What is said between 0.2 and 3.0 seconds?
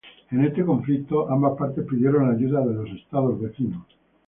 En este conflicto, ambas partes pidieron la ayuda de los